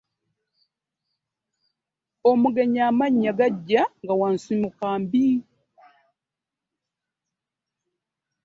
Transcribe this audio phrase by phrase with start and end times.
[2.29, 5.27] Omugenyi amanya liggya nga wa nsumuka mbi.